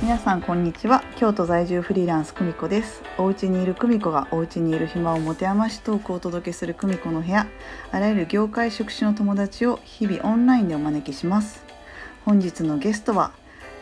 [0.00, 1.04] 皆さんこんにちは。
[1.16, 3.02] 京都在住フリーランス久美子です。
[3.18, 7.46] お家にいる久美子がお家にいる暇を持て余しトークをお届けする久美子の部屋。
[7.92, 11.62] あらゆる業界職種の友達を日々オンラインでお招きします。
[12.24, 13.32] 本日のゲストは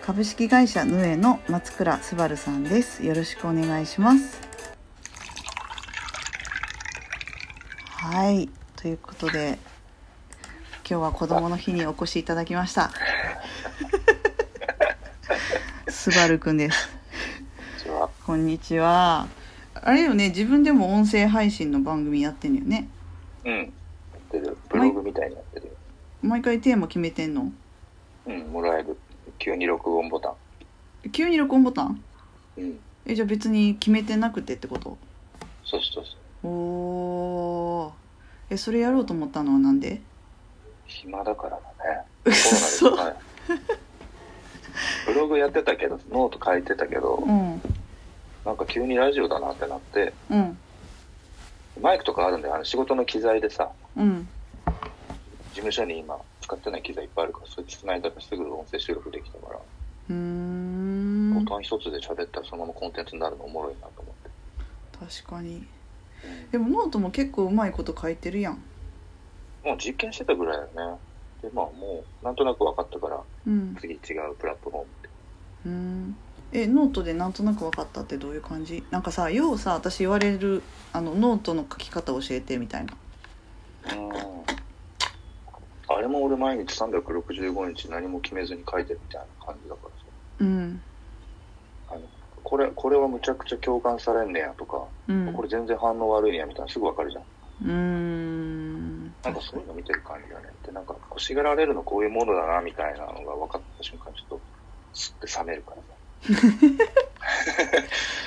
[0.03, 3.07] 株式会社ヌエの松倉すばるさんです。
[3.07, 4.41] よろしくお願いします。
[7.93, 8.51] はい。
[8.75, 9.61] ということで
[10.85, 12.91] 今日は子供の日にお越しいただきました。
[16.11, 16.89] すばるくんです。
[18.25, 19.29] こんにちは
[19.75, 22.89] あれよね自分でも音声配信の番組やってんのよね
[23.45, 23.57] うん。
[23.59, 23.69] やっ
[24.31, 24.57] てる。
[24.71, 25.77] ブログみたいにやってる。
[26.23, 27.53] 毎回テーマ決めてんの？
[28.27, 28.97] うん、もらえる。
[29.39, 31.11] 急に録音ボタン。
[31.11, 32.03] 急に録音ボタン？
[32.57, 32.79] うん。
[33.05, 34.97] えじゃあ別に決めてなくてってこと？
[35.63, 36.51] そうそうそう。
[36.51, 37.93] おー
[38.55, 40.01] えそれやろうと思ったのはなんで？
[40.87, 41.61] 暇だから
[42.25, 42.33] だね。
[42.35, 42.97] そ
[45.07, 47.61] ブログやってたけど、ノート書いてたけど、うん
[48.45, 50.59] なんか急にラジオだなってなって、うん
[51.81, 52.55] マイクとかあるんだよ。
[52.57, 54.29] あの仕事の機材でさ、うん
[55.51, 64.31] 事務所に今使ってない機材いっぱいあるから、それ繋いだらすぐ音声収録できたから、うーんボタン一つで喋ったらそのままコンテンツになるのおもろいなと思って。
[65.23, 65.67] 確かに
[66.25, 68.63] うんでもノートも結構うまいこと書いてるやん
[69.65, 70.99] もう実験してたぐらいだよね。
[71.43, 73.77] で、まあもう、なんとなく分かったから、うん。
[73.81, 74.01] 次違う
[74.39, 75.09] プラットフォームで。
[75.67, 76.17] うん。
[76.53, 78.83] えノートでなんとなく分かったってどういう感じ？
[78.91, 80.63] なんかさようさ私言われる
[80.95, 82.95] あのノートの書き方教えてみたいな。
[83.95, 84.11] うん。
[85.91, 89.95] あれも俺毎日365日何も決めずに書いてるみたいな感じだからさ。
[90.41, 90.83] うん。
[91.91, 92.01] あの
[92.43, 95.33] これ、これはむちゃくちゃ共感されんねやとか、うん。
[95.35, 97.25] これ全然反応悪いねやみたいなすぐわかるじゃん。
[97.25, 98.58] うーん
[99.25, 100.49] なんかそういうの見てる感じだね。
[100.65, 104.41] で、なんか欲しがられるのこういうものだなみたいなのが分かった瞬間ちょっと、
[104.93, 105.89] スッて冷めるからさ。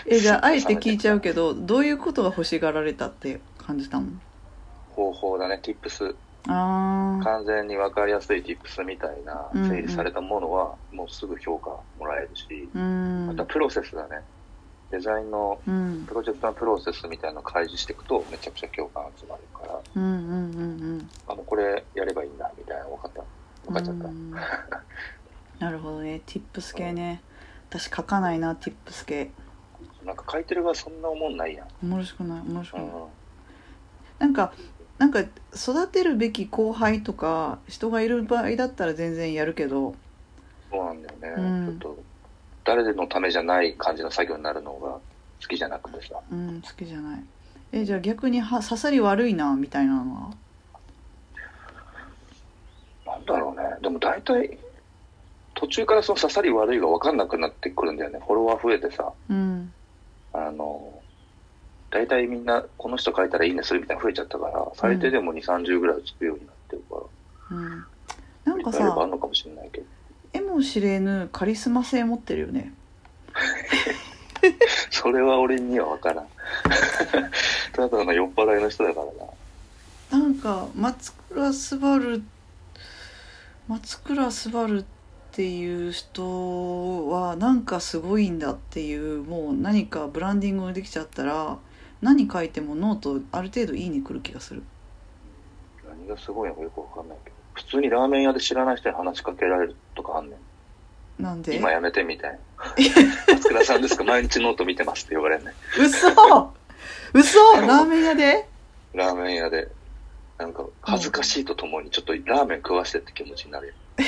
[0.06, 4.08] えじゃああえて聞いちゃうけどどういうことが欲しがられたって感じたの？
[4.90, 6.16] 方法だね、tips。
[6.48, 11.70] ああ完全に分かりやすい tips みたいなうんうん整理されたものはもうすぐ評価
[12.00, 14.22] もらえるし、うーんまたプロセスだね。
[14.92, 20.16] デザインのうんプロジェクトのプロセスみたいなのを開示していくとめちゃくちゃ共感集まるから、うんうんう
[20.98, 23.22] んあ、もうこれやればいいんだみたいなの分かった。
[23.22, 23.28] うん
[23.66, 24.06] 分かっちゃった。
[24.08, 24.32] うん
[25.60, 27.22] なるほどね tips 系ね
[27.70, 29.30] 私書かないな tips 系
[30.04, 31.68] なんか書いてる側そんな思んないやん。
[31.84, 32.92] おもろしくないおもろしくないうん。
[34.20, 34.54] なんか
[34.98, 35.22] なんか
[35.56, 39.96] 育てるべき後輩とか人がいる場合だったら全然やるけど
[40.72, 41.44] そうなんだよね。
[41.44, 42.04] うんちょっと、
[42.64, 45.02] 誰のためじゃない感じの作業になるのが好
[45.48, 46.16] きじゃなくてさ。
[46.32, 47.24] うん好きじゃない
[47.74, 50.14] えじゃあ逆には刺さり悪いなみたいなの
[53.06, 53.14] は？
[53.14, 53.64] なんだろうね。
[53.82, 54.58] でも大体、
[55.56, 58.20] 途中からその刺さり悪いが分かんなくなってくるんだよね。
[58.20, 59.12] フォロワー増えてさ。
[59.30, 59.74] うん
[60.34, 61.02] あの、
[61.90, 66.96] 大体みんな、この人書いたらいいねするみたいなの増えちゃったから、最低でも2、30ぐらいつくようになってるか
[67.52, 67.86] ら、うん
[68.46, 69.88] なんかやればあさんのかもしれないけど。
[70.52, 72.74] 絵も知れぬカリスマ性持ってるよね
[74.92, 76.28] それは俺には分からん。
[77.74, 79.02] ただの酔っ払いの人だか
[80.12, 80.24] らな。
[80.24, 82.24] なんか松倉すばる
[83.68, 84.86] 松倉すばるっ
[85.32, 91.58] ていう人はなんかすごいんだっていうもう何かブランディングができちゃったら
[92.02, 94.64] 何書いてもノートある程度いいねくる気がする
[95.88, 97.36] 何がすごいのかよく分かんないけど。
[97.54, 99.76] 普通にラーメン屋で知らない人に話しかけられる。
[101.22, 101.56] なんで？
[101.56, 102.40] 今やめてみたいな。
[103.36, 104.04] 松倉さんですか？
[104.04, 105.52] 毎日ノート見てますって言われんね。
[105.52, 105.82] ん。
[105.82, 106.10] 嘘。
[107.14, 107.40] 嘘。
[107.62, 108.48] ラーメン屋で？
[108.94, 109.70] ラーメン屋で。
[110.38, 113.74] なんか、恥ずかしいとともに、ちょっとラーメン食わしてって気持ちになるよ。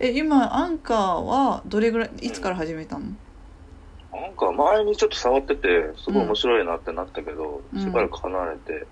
[0.00, 3.04] え今アンカーはどれぐらいいつから始めたの？
[4.12, 7.80] なんか前にちょっと触ってて、すごい面白いなってなったけど、うん。
[7.80, 8.86] しばらく離れて、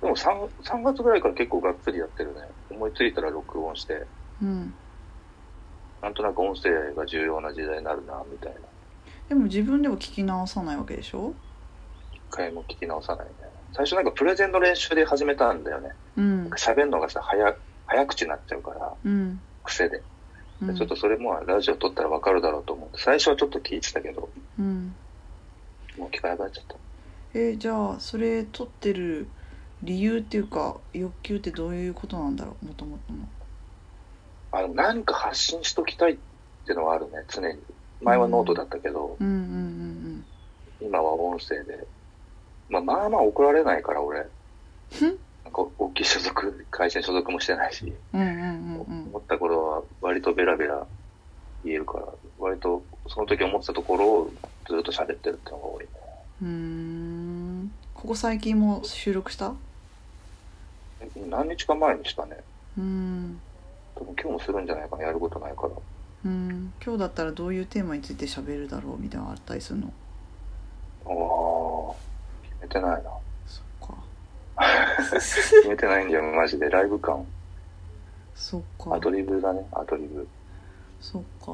[0.00, 2.40] でも 3, 3月ぐらいから結構がっつりやってるね。
[2.70, 4.04] 思いついたら録音して、
[4.42, 4.74] うん
[6.04, 8.58] なんとなく音声が重要な時代になるな、みたいな。
[9.30, 11.32] でも自分では聞き直さないわけでしょ？
[12.12, 13.32] 一回も聞き直さないね。
[13.72, 15.90] 最初なんかプレゼンの練習で始めたんだよね。
[16.18, 17.56] うん喋るのがさ、早、
[17.86, 20.02] 早口になっちゃうから、うん癖で。
[20.60, 24.28] うんでちょっとそれもラジオ撮ったらわかるだろうと思って、最初はちょっと聞いてたけど、
[24.58, 24.94] うん
[25.98, 26.76] もう聞かなくなっちゃった。
[27.32, 29.26] えーじゃあそれ取ってる
[29.82, 33.26] 理由っていうか欲求ってどういうことなんだろうもともとの
[34.56, 36.16] あの、何か発信しときたいっ
[36.64, 37.58] ていうのはあるね、常に。
[38.02, 40.24] 前はノートだったけど、うんうん
[40.80, 41.86] 今は音声で。
[42.68, 44.18] まあ、まあまあ怒られないから、俺。
[44.20, 50.86] なんか大きい所属、会社に所属もしてないし、うんうんうんうん思った頃は割とベラベラ
[51.64, 52.06] 言えるから、
[52.38, 54.30] 割とその時思ってたところを
[54.68, 55.90] ずっと喋ってるっていうのが多いね。
[56.42, 59.48] うーんここ最近も収録した？
[59.48, 59.54] う
[61.28, 62.36] 何日か前にしたね。
[62.78, 63.40] ーん
[63.96, 65.68] 多分今日もするんじゃないかな、やることないから。
[65.68, 69.92] うーん今日だったらどういうテーマについて喋るだろうみたいなのあったりするの？
[71.06, 71.10] あ
[71.92, 71.94] あ、
[72.42, 73.10] 決めてないな。
[73.46, 73.94] そっか
[75.12, 76.70] 決めてないんだよ、マジで。
[76.70, 77.26] ライブ感。
[78.34, 80.26] そっかアドリブだね、アドリブ。
[81.00, 81.52] そっか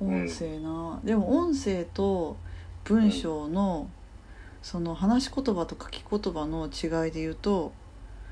[0.00, 2.36] 音声な、でも音声と
[2.84, 3.88] 文章の、
[4.62, 7.72] その話し言葉と書き言葉の違いで言うと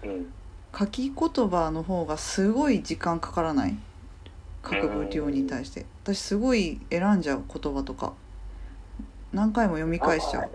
[0.02, 0.32] うん。
[0.76, 3.76] 書き言葉の方がすごい時間かからない
[4.64, 8.12] 書く量に対して私すごい選んじゃう言葉とか
[9.32, 10.50] 何回も読み返しちゃう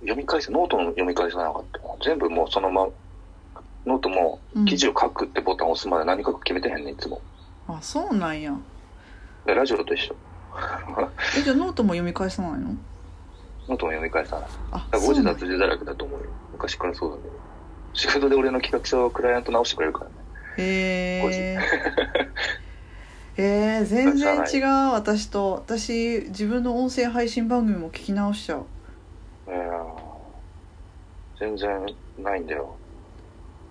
[0.00, 2.92] 読み返す、ノートの読み返さなかったな全部もうそのまま、
[3.86, 7.20] ノートもうん記事を書くってボタンを押すまで何書く決めてへんねん、いつも。
[7.66, 8.54] あそうなんや
[9.46, 10.14] でラジオと一緒。
[11.38, 12.76] えじゃあノートも読み返さないの？
[13.68, 14.48] ノートも読み返さない。
[14.72, 16.26] あだから誤字そうなん脱字だらけだと思うよ。
[16.52, 17.45] 昔からそうだけど。
[17.96, 20.14] 仕事で俺の企画書をクライアント直してくれるからね。
[20.58, 21.58] へえ
[23.38, 28.64] えー、全然違う私と私自分の音声配信番組も聞き直しちゃう
[29.46, 30.06] いやー
[31.38, 31.86] 全然
[32.18, 32.76] ないんだよ。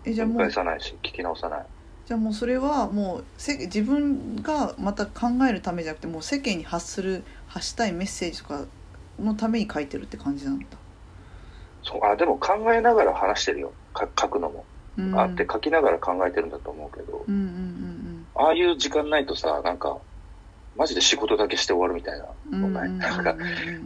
[0.04, 1.66] えじゃあもう返さないし、聞き直さない。
[2.06, 8.62] じゃあもうそれはもうせ自分がまた考えるためじゃなくてもう世間に発する発したいメッセージとか
[9.20, 10.66] のために書いてるって感じなんだ
[11.82, 13.74] そうあでも考えながら話してるよ。
[13.96, 14.66] か書くのも。
[14.98, 17.26] うんあって書きながら考えてるんだと思うけど、
[18.36, 19.98] ああいう時間ないとさ、なんか、
[20.78, 22.90] マジで仕事だけして終わるみたいなうんのない。
[22.92, 23.36] なんか、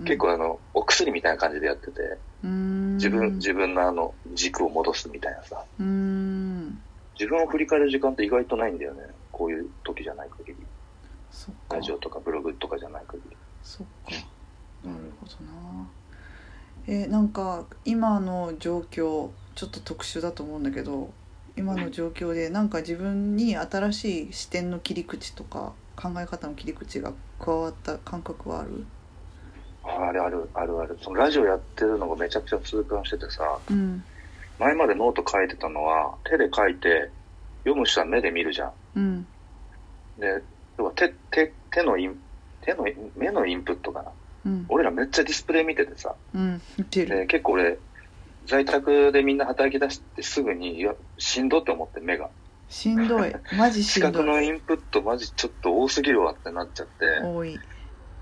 [0.06, 9.04] 結構あの、お薬みたいな感じでやってて、自自分、自分のあの、軸を戻すみたいなさ、自分を振り返る時間って意外とないんだよね。
[9.32, 10.56] こういう時じゃない限り。
[11.72, 13.38] ラジオとかブログとかじゃない限り。
[13.64, 14.12] そっか
[14.84, 15.88] なるほどな
[16.88, 19.30] えなんか今の状況
[19.60, 21.12] ちょっと特殊だと思うんだけど
[21.58, 27.12] 今の状況でなんか自分に新しい視点の切り口とか考え方の切り口が
[27.42, 28.86] 加わった感覚はある？
[29.84, 30.98] ああれある、あるある。
[31.02, 34.02] そのラジオやってるのがめちゃくちゃ痛感しててさ、うん。
[34.60, 37.10] 前までノート書いてたのは、手で書いて、
[37.66, 38.72] 読む人は目で見るじゃん。
[38.96, 39.28] うん。
[40.20, 40.42] で、
[40.78, 42.18] 要は手、手、手のイン、
[42.62, 42.86] 手の、
[43.18, 44.12] 目のインプットかな。
[44.46, 44.66] うん。
[44.70, 46.62] 俺らめっちゃディスプレイ見ててさ、うん。
[46.78, 47.18] 見てる。
[47.18, 47.78] で結構俺、
[48.50, 52.30] 在宅でみんな働き出してすぐに、いや、しんどって思って目が。
[52.68, 53.34] しんどい。
[53.58, 54.12] マジし視んどい。
[54.14, 57.60] 覚のインプットマジちょっと多すぎるわってなっちゃって、多い。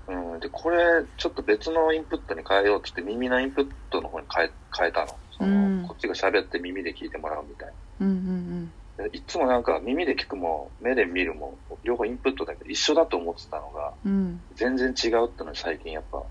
[0.08, 5.16] うん、で、これちょっと別のインプットに変えようってって耳のインプットの方に変え変えたの。
[5.36, 5.88] そのうん。
[5.88, 9.04] こっちが喋って耳で聞いてもらうみたいうんうんな。
[9.04, 14.40] でいつもなんか耳で聞くも目で見るも両方インプットだけど一緒だと思ってたのがうんうん。
[14.56, 16.22] 全然違うってのに最近やっぱ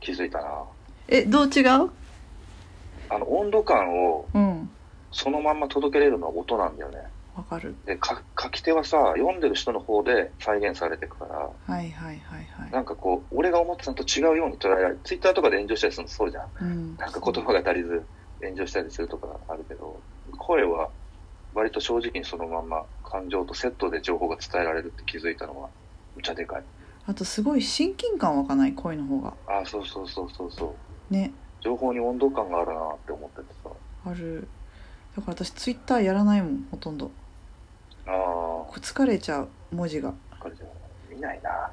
[0.00, 0.62] 気づいたな。
[1.08, 1.90] えどう違う？
[3.10, 4.70] あの温度感をうん
[5.12, 6.98] そのまんま届けれるのは音なんだよね。
[7.36, 11.36] わかるで、か書き手はさ、読んでる人の方で再現されていくから、
[11.74, 15.00] はいはいはいはいなんかこう、俺が思ってたのと違うように捉えられる。
[15.04, 16.48] ツイッターとかで炎上したりするのそうじゃん。
[16.60, 18.02] うんなんか言葉が足りず
[18.42, 20.00] 炎上したりするとかあるけど、
[20.38, 20.88] 声は
[21.54, 25.68] 割と正直にそのまんま感情とセットで情報が伝えられるって気づいたのは、
[26.16, 26.62] むちゃでかい。
[27.06, 28.74] あとすごい親近感湧かない？
[28.74, 30.74] 声の方がああ、そうそうそうそうそ
[31.10, 31.12] う。
[31.12, 31.32] ね
[31.64, 33.70] 情報に温度感があるなって思っててさ。
[34.06, 34.46] ある
[35.16, 37.10] だから私ツイッターやらないもんほとんど
[38.06, 40.66] ああ、疲れちゃう文字がこれじゃ
[41.08, 41.70] 見ないな。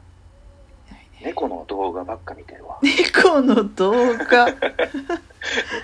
[1.23, 2.79] 猫の動画ばっか見てるわ。
[2.81, 4.47] 猫の動画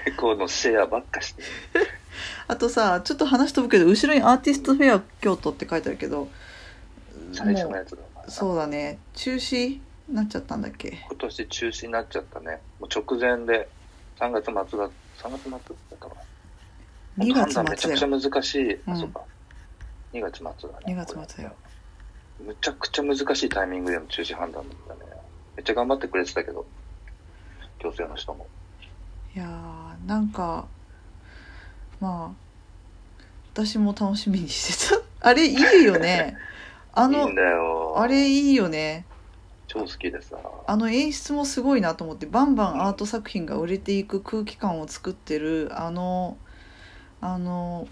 [0.05, 1.47] 猫のシェアばっかしてる。
[2.47, 6.27] あとさちょっと話飛ぶけど後ろにアーティストフェア京都って書いてあるけど
[7.33, 8.29] 最初のやつだな。
[8.31, 11.05] そうだね中止になっちゃったんだっけ？
[11.09, 12.61] 今年中止になっちゃったね。
[12.79, 13.69] もう直前で、
[14.19, 14.69] 3月末だ、3
[15.31, 16.15] 月末だったか
[17.17, 17.23] な。
[17.25, 18.73] 2月判断めちゃくちゃ難しい。
[18.73, 19.21] うんあ、そうか。
[20.13, 20.93] 2月末だね。
[20.93, 21.55] 2月末だよ
[22.43, 25.11] むちゃくちゃ難しいタイミングでの中止判断だったね。
[25.55, 26.65] めっちゃ頑張ってくれてたけど、
[27.79, 28.47] 行政の人も。
[29.35, 30.65] いやーなんか
[31.99, 32.47] まあ
[33.53, 36.35] 私も楽しみにしてた あれいいよね
[36.93, 37.37] あのいい。
[37.97, 39.05] あれいいよね
[39.67, 40.37] 超好きでさ。
[40.65, 46.37] あの演出もすごいなと思ってバンバンアート作品が売れていく空気感を作ってるあの
[47.21, 47.87] あの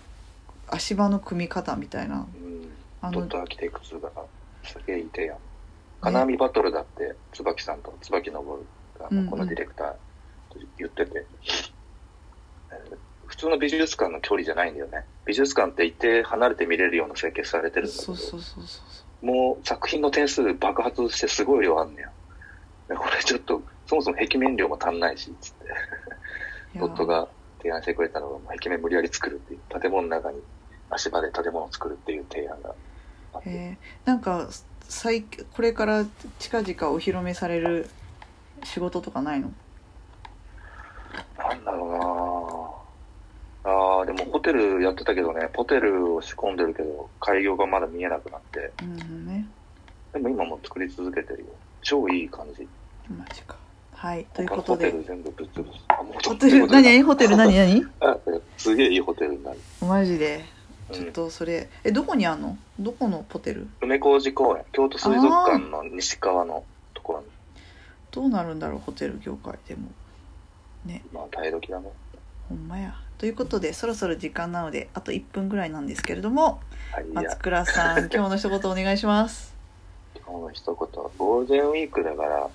[0.67, 2.69] 足場の組み方みたいなうん。
[3.01, 4.09] あのドットアーキテクツが
[4.63, 5.37] すげえいい提案。
[6.01, 8.43] 金網バトルだって、椿さんと椿昇
[8.99, 9.91] が、うんうんこのディレクター
[10.53, 11.25] と言ってて、
[12.71, 15.03] えー普通の美術館の距離じゃないんだよね。
[15.25, 18.94] 美術館って一定離れて見れるような設計されてるんだけど、そうそうそうそうそ
[19.25, 22.95] もう作品の点数爆発してすごい量あんねや。
[22.95, 25.65] これちょっと、そもそも壁面量も足んないし、つって。
[26.79, 27.27] 夫が
[27.57, 30.39] 提案してくれたのが、壁面無理やり作るっていう、建物の中に
[30.89, 32.75] 足場で建物を作るっていう提案が
[33.33, 33.49] あって。
[33.49, 34.47] えーなんか
[34.87, 36.05] 最これから
[36.37, 37.89] 近々お披露目される
[38.63, 39.51] 仕事とかないの？
[41.39, 41.94] なんだろうな
[44.05, 49.45] でもホテルやってたけどね、ホテルを仕込んでるけど、開業がまだ見えなくなって、うんね。
[50.13, 51.45] でも今も作り続けてるよ。
[51.81, 52.67] 超いい感じ。
[53.09, 53.55] マジか。
[53.93, 54.85] はいということで。
[54.87, 55.79] ホテル全部ぶっ潰す。
[55.87, 57.01] あ、もうホテル何？
[57.03, 57.55] ホテル何？
[57.55, 57.85] 何？
[58.01, 58.17] あ
[58.57, 59.59] すげえいいホテルになる。
[59.81, 60.43] マジで。
[60.89, 60.95] うん。
[60.95, 62.57] ちょっとそれえどこにあんの？
[62.79, 63.67] どこのホテル？
[63.81, 67.25] 梅小路公園、京都水族館の西側のところに、
[68.11, 69.89] どうなるんだろうホテル業界でも。
[70.85, 71.03] ね。
[71.13, 71.89] まあ、耐え時だね。
[72.49, 76.59] ほんまやということでそろそろ時間なのであと1分ぐらいなんですけれども
[77.13, 79.55] 松、倉さん 今日の一言お願いします
[80.25, 82.49] 今日の一言、ゴールデンウィークだから、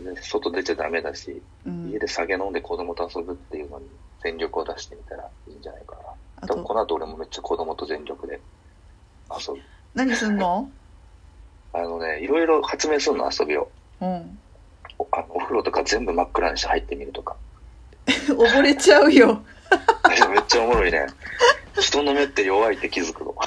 [0.00, 3.86] ね外出ちゃダメだし、うん家で酒飲んで子供と遊ぶっていうのに
[4.22, 5.96] 全力を出してみたらいいんじゃないか
[6.38, 6.48] あな。
[6.48, 8.40] 多分とこの後俺もめっちゃ子供と全力で
[9.30, 9.60] 遊ぶ。
[9.94, 10.68] 何すんの？
[11.72, 13.70] あのね、いろいろ発明するの遊びを。
[14.00, 14.38] うん
[14.98, 17.36] おあのお風呂とか全部真っ暗にして入ってみるとか。
[18.28, 19.42] 溺れちゃうよ。
[20.30, 21.06] めっちゃおもろいね。
[21.80, 23.34] 人の目って弱いって気づくの。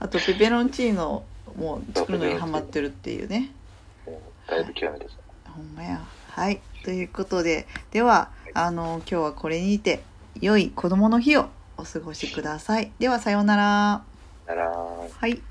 [0.00, 1.24] あとペペロンチーノ
[1.56, 3.50] も作るのにハマってるっていうね。
[4.06, 4.14] うん
[4.46, 5.14] だいぶ極めてさ。
[5.44, 6.00] ほんまや。
[6.30, 6.60] はい。
[6.84, 10.02] ということでではあの今日はこれにて
[10.40, 12.92] 良い子供の日をお過ごしください。
[12.98, 14.02] ではさようなら。
[14.46, 14.70] なら。
[14.70, 15.42] はい